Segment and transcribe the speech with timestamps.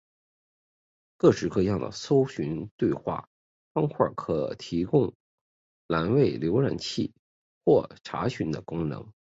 [1.17, 3.29] 各式各样的搜寻对话
[3.73, 5.13] 方块可提供
[5.85, 6.75] 栏位浏览
[7.63, 9.13] 或查询的功能。